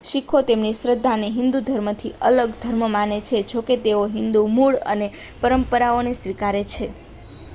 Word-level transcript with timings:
શીખો 0.03 0.39
તેમની 0.43 0.75
શ્રદ્ધાને 0.75 1.27
હિંદુ 1.33 1.59
ધર્મથી 1.65 2.11
અલગ 2.21 2.55
ધર્મ 2.57 2.81
માને 2.89 3.19
છે 3.21 3.43
જોકે 3.45 3.75
તેઓ 3.79 4.01
હિંદુ 4.09 4.41
મૂળ 4.49 4.77
અને 4.87 5.07
પરંપરાઓને 5.39 6.11
સ્વીકારે 6.15 6.63
છે 6.67 6.85